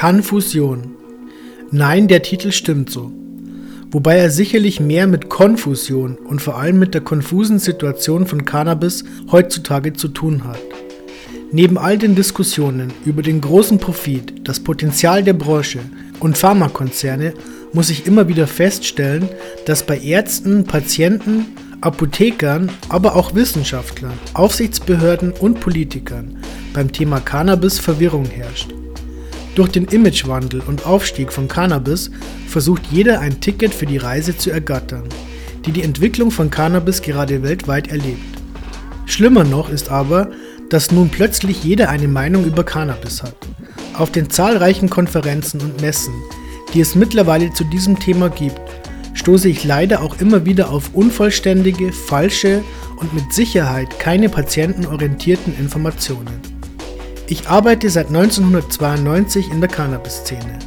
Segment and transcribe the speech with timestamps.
[0.00, 0.94] Konfusion.
[1.70, 3.12] Nein, der Titel stimmt so.
[3.90, 9.04] Wobei er sicherlich mehr mit Konfusion und vor allem mit der konfusen Situation von Cannabis
[9.30, 10.58] heutzutage zu tun hat.
[11.52, 15.80] Neben all den Diskussionen über den großen Profit, das Potenzial der Branche
[16.18, 17.34] und Pharmakonzerne
[17.74, 19.28] muss ich immer wieder feststellen,
[19.66, 21.44] dass bei Ärzten, Patienten,
[21.82, 26.38] Apothekern, aber auch Wissenschaftlern, Aufsichtsbehörden und Politikern
[26.72, 28.70] beim Thema Cannabis Verwirrung herrscht.
[29.54, 32.10] Durch den Imagewandel und Aufstieg von Cannabis
[32.46, 35.04] versucht jeder ein Ticket für die Reise zu ergattern,
[35.66, 38.38] die die Entwicklung von Cannabis gerade weltweit erlebt.
[39.06, 40.30] Schlimmer noch ist aber,
[40.68, 43.34] dass nun plötzlich jeder eine Meinung über Cannabis hat.
[43.94, 46.14] Auf den zahlreichen Konferenzen und Messen,
[46.72, 48.60] die es mittlerweile zu diesem Thema gibt,
[49.14, 52.62] stoße ich leider auch immer wieder auf unvollständige, falsche
[52.96, 56.59] und mit Sicherheit keine patientenorientierten Informationen.
[57.30, 60.58] Ich arbeite seit 1992 in der Cannabis-Szene.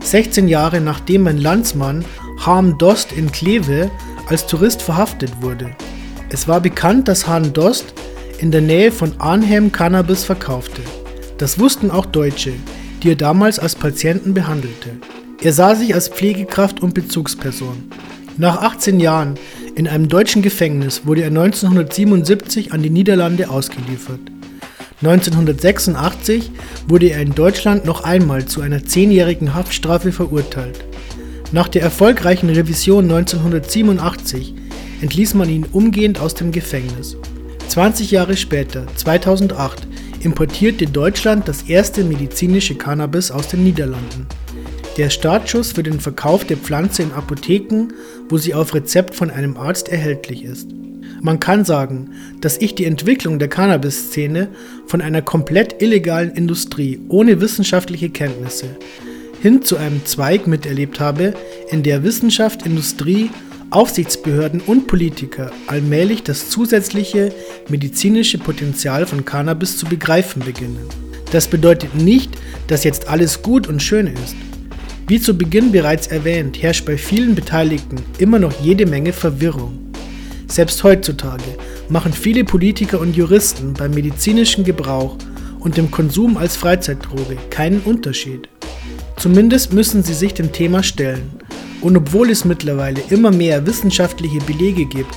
[0.00, 2.04] 16 Jahre nachdem mein Landsmann
[2.40, 3.88] Harm Dost in Kleve
[4.26, 5.70] als Tourist verhaftet wurde.
[6.28, 7.94] Es war bekannt, dass Harm Dost
[8.40, 10.82] in der Nähe von Arnhem Cannabis verkaufte.
[11.38, 12.54] Das wussten auch Deutsche,
[13.04, 14.90] die er damals als Patienten behandelte.
[15.40, 17.92] Er sah sich als Pflegekraft und Bezugsperson.
[18.38, 19.36] Nach 18 Jahren
[19.76, 24.32] in einem deutschen Gefängnis wurde er 1977 an die Niederlande ausgeliefert.
[25.00, 26.50] 1986
[26.88, 30.84] wurde er in Deutschland noch einmal zu einer zehnjährigen Haftstrafe verurteilt.
[31.52, 34.54] Nach der erfolgreichen Revision 1987
[35.00, 37.16] entließ man ihn umgehend aus dem Gefängnis.
[37.68, 39.86] 20 Jahre später, 2008,
[40.20, 44.26] importierte Deutschland das erste medizinische Cannabis aus den Niederlanden.
[44.96, 47.88] Der Startschuss für den Verkauf der Pflanze in Apotheken,
[48.28, 50.68] wo sie auf Rezept von einem Arzt erhältlich ist.
[51.20, 54.48] Man kann sagen, dass ich die Entwicklung der Cannabis-Szene
[54.86, 58.76] von einer komplett illegalen Industrie ohne wissenschaftliche Kenntnisse
[59.40, 61.34] hin zu einem Zweig miterlebt habe,
[61.70, 63.30] in der Wissenschaft, Industrie,
[63.70, 67.32] Aufsichtsbehörden und Politiker allmählich das zusätzliche
[67.68, 70.88] medizinische Potenzial von Cannabis zu begreifen beginnen.
[71.32, 72.30] Das bedeutet nicht,
[72.68, 74.34] dass jetzt alles gut und schön ist.
[75.06, 79.87] Wie zu Beginn bereits erwähnt, herrscht bei vielen Beteiligten immer noch jede Menge Verwirrung.
[80.50, 81.44] Selbst heutzutage
[81.88, 85.16] machen viele Politiker und Juristen beim medizinischen Gebrauch
[85.60, 88.48] und dem Konsum als Freizeitdroge keinen Unterschied.
[89.18, 91.30] Zumindest müssen sie sich dem Thema stellen.
[91.80, 95.14] Und obwohl es mittlerweile immer mehr wissenschaftliche Belege gibt,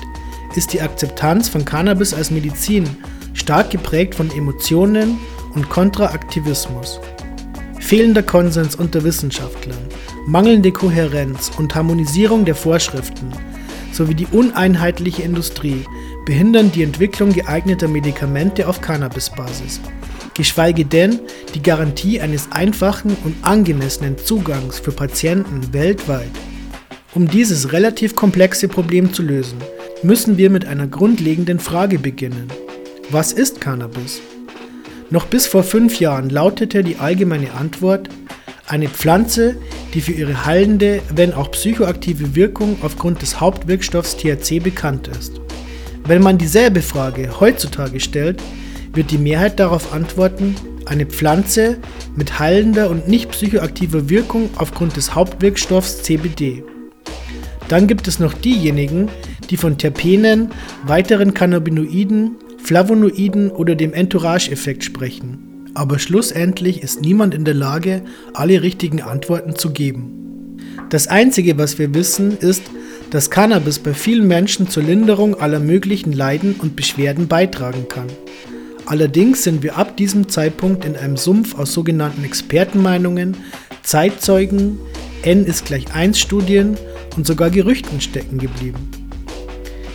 [0.56, 2.88] ist die Akzeptanz von Cannabis als Medizin
[3.34, 5.18] stark geprägt von Emotionen
[5.56, 7.00] und Kontraaktivismus.
[7.80, 9.88] Fehlender Konsens unter Wissenschaftlern,
[10.28, 13.32] mangelnde Kohärenz und Harmonisierung der Vorschriften
[13.92, 15.86] sowie die uneinheitliche Industrie
[16.26, 19.82] behindern die Entwicklung geeigneter Medikamente auf Cannabisbasis,
[20.34, 21.20] geschweige denn
[21.54, 26.32] die Garantie eines einfachen und angemessenen Zugangs für Patienten weltweit.
[27.14, 29.58] Um dieses relativ komplexe Problem zu lösen,
[30.04, 32.48] müssen wir mit einer grundlegenden Frage beginnen.
[33.10, 34.22] Was ist Cannabis?
[35.10, 38.08] Noch bis vor fünf Jahren lautete die allgemeine Antwort
[38.66, 39.58] eine Pflanze,
[39.94, 45.42] die für ihre heilende, wenn auch psychoaktive Wirkung aufgrund des Hauptwirkstoffs THC bekannt ist.
[46.06, 48.42] Wenn man dieselbe Frage heutzutage stellt,
[48.94, 51.78] wird die Mehrheit darauf antworten, eine Pflanze
[52.16, 56.64] mit heilender und nicht psychoaktiver Wirkung aufgrund des Hauptwirkstoffs CBD.
[57.68, 59.10] Dann gibt es noch diejenigen,
[59.50, 60.52] die von Terpenen,
[60.86, 68.62] weiteren Cannabinoiden, Flavonoiden oder dem Entourage-Effekt sprechen aber schlussendlich ist niemand in der Lage, alle
[68.62, 70.58] richtigen Antworten zu geben.
[70.90, 72.64] Das Einzige, was wir wissen, ist,
[73.12, 78.08] dass Cannabis bei vielen Menschen zur Linderung aller möglichen Leiden und Beschwerden beitragen kann.
[78.86, 83.38] Allerdings sind wir ab diesem Zeitpunkt in einem Sumpf aus sogenannten Expertenmeinungen,
[83.84, 84.80] Zeitzeugen,
[85.24, 86.78] N ist gleich 1 Studien
[87.16, 89.01] und sogar Gerüchten stecken geblieben.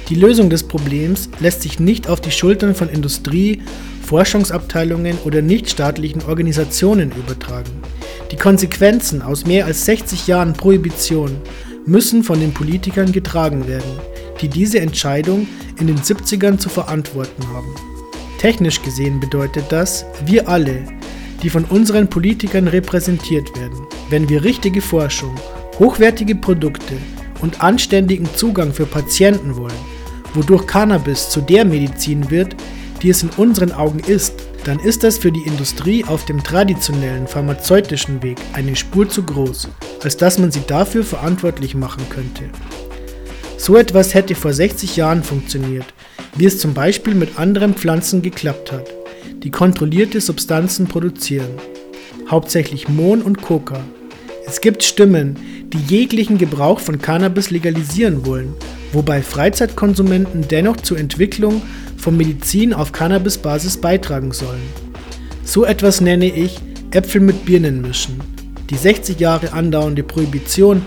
[0.08, 3.62] Die Lösung des Problems lässt sich nicht auf die Schultern von Industrie,
[4.02, 7.72] Forschungsabteilungen oder nichtstaatlichen Organisationen übertragen.
[8.30, 11.36] Die Konsequenzen aus mehr als 60 Jahren Prohibition
[11.86, 13.98] müssen von den Politikern getragen werden,
[14.40, 15.48] die diese Entscheidung
[15.80, 17.74] in den 70ern zu verantworten haben.
[18.38, 20.84] Technisch gesehen bedeutet das, wir alle,
[21.42, 25.34] die von unseren Politikern repräsentiert werden, wenn wir richtige Forschung,
[25.80, 26.94] hochwertige Produkte
[27.40, 29.95] und anständigen Zugang für Patienten wollen,
[30.36, 32.54] wodurch Cannabis zu der Medizin wird,
[33.02, 34.34] die es in unseren Augen ist,
[34.64, 39.68] dann ist das für die Industrie auf dem traditionellen pharmazeutischen Weg eine Spur zu groß,
[40.02, 42.44] als dass man sie dafür verantwortlich machen könnte.
[43.58, 45.86] So etwas hätte vor 60 Jahren funktioniert,
[46.36, 48.86] wie es zum Beispiel mit anderen Pflanzen geklappt hat,
[49.42, 51.50] die kontrollierte Substanzen produzieren.
[52.28, 53.78] hauptsächlich Mohn und Coca.
[54.48, 55.38] Es gibt Stimmen,
[55.72, 58.54] die jeglichen Gebrauch von Cannabis legalisieren wollen,
[58.92, 61.62] wobei Freizeitkonsumenten dennoch zur Entwicklung
[61.96, 64.62] von Medizin auf Cannabisbasis beitragen sollen.
[65.44, 66.58] So etwas nenne ich
[66.90, 68.20] Äpfel mit Birnen mischen.
[68.70, 70.82] Die 60 Jahre andauernde Prohibition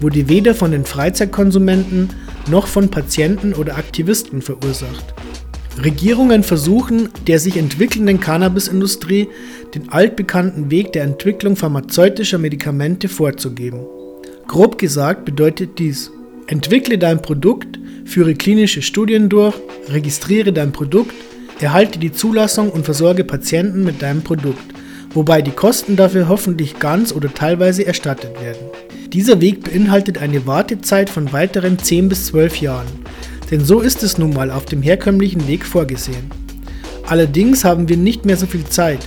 [0.00, 2.10] wurde weder von den Freizeitkonsumenten
[2.50, 5.14] noch von Patienten oder Aktivisten verursacht.
[5.82, 9.28] Regierungen versuchen, der sich entwickelnden Cannabisindustrie
[9.74, 13.80] den altbekannten Weg der Entwicklung pharmazeutischer Medikamente vorzugeben.
[14.46, 16.10] Grob gesagt bedeutet dies,
[16.46, 19.54] entwickle dein Produkt, führe klinische Studien durch,
[19.88, 21.14] registriere dein Produkt,
[21.60, 24.64] erhalte die Zulassung und versorge Patienten mit deinem Produkt,
[25.14, 28.66] wobei die Kosten dafür hoffentlich ganz oder teilweise erstattet werden.
[29.12, 32.88] Dieser Weg beinhaltet eine Wartezeit von weiteren 10 bis 12 Jahren,
[33.50, 36.30] denn so ist es nun mal auf dem herkömmlichen Weg vorgesehen.
[37.06, 39.00] Allerdings haben wir nicht mehr so viel Zeit.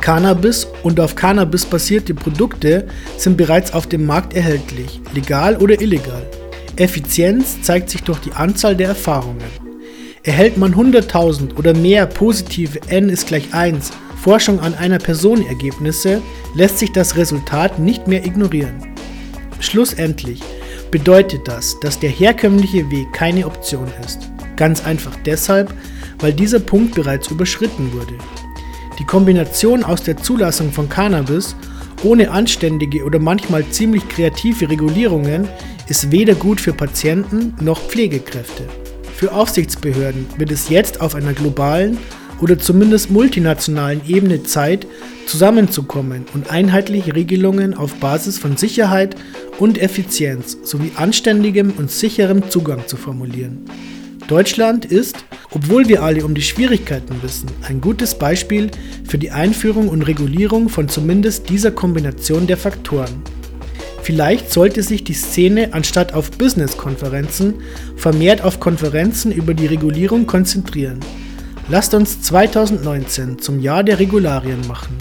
[0.00, 2.86] Cannabis und auf Cannabis basierte Produkte
[3.16, 6.26] sind bereits auf dem Markt erhältlich, legal oder illegal.
[6.76, 9.66] Effizienz zeigt sich durch die Anzahl der Erfahrungen.
[10.22, 16.20] Erhält man 100.000 oder mehr positive n ist gleich 1 Forschung an einer Person Ergebnisse,
[16.54, 18.74] lässt sich das Resultat nicht mehr ignorieren.
[19.60, 20.42] Schlussendlich
[20.90, 24.30] bedeutet das, dass der herkömmliche Weg keine Option ist.
[24.56, 25.72] Ganz einfach deshalb,
[26.18, 28.14] weil dieser Punkt bereits überschritten wurde.
[28.98, 31.54] Die Kombination aus der Zulassung von Cannabis
[32.02, 35.48] ohne anständige oder manchmal ziemlich kreative Regulierungen
[35.88, 38.64] ist weder gut für Patienten noch Pflegekräfte.
[39.14, 41.98] Für Aufsichtsbehörden wird es jetzt auf einer globalen
[42.40, 44.86] oder zumindest multinationalen Ebene Zeit,
[45.26, 49.16] zusammenzukommen und einheitliche Regelungen auf Basis von Sicherheit
[49.58, 53.64] und Effizienz sowie anständigem und sicherem Zugang zu formulieren.
[54.28, 58.70] Deutschland ist, obwohl wir alle um die Schwierigkeiten wissen, ein gutes Beispiel
[59.04, 63.22] für die Einführung und Regulierung von zumindest dieser Kombination der Faktoren.
[64.02, 67.54] Vielleicht sollte sich die Szene anstatt auf Business-Konferenzen
[67.96, 71.00] vermehrt auf Konferenzen über die Regulierung konzentrieren.
[71.68, 74.96] Lasst uns 2019 zum Jahr der Regularien machen.